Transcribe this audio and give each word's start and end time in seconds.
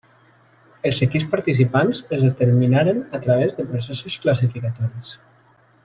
Els 0.89 1.01
equips 1.07 1.25
participants 1.33 2.01
es 2.17 2.25
determinaren 2.29 3.05
a 3.19 3.21
través 3.27 3.55
de 3.61 3.67
processos 3.75 4.19
classificatoris. 4.25 5.15